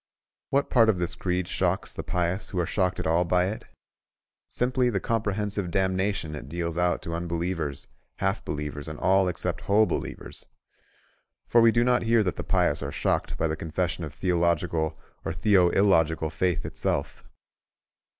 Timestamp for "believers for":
9.85-11.61